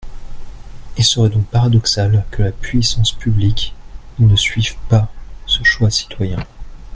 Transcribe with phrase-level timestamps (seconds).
[0.97, 3.75] Il serait donc paradoxal que la puissance publique
[4.17, 5.11] ne suive pas
[5.45, 6.39] ce choix citoyen.